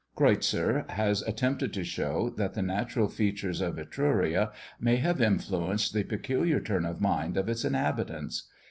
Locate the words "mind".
6.99-7.37